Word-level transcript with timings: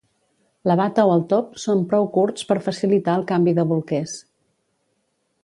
La 0.69 0.75
bata 0.79 1.03
o 1.09 1.11
el 1.15 1.21
top 1.33 1.51
són 1.65 1.83
prou 1.91 2.09
curts 2.15 2.47
per 2.53 2.59
facilitar 2.69 3.19
el 3.21 3.27
canvi 3.35 3.55
de 3.61 3.67
bolquers. 3.75 4.19